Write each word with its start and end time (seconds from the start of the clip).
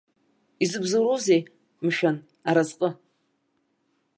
Изыбзоуроузеи, 0.63 1.41
мшәан, 1.85 2.17
аразҟы?! 2.49 2.89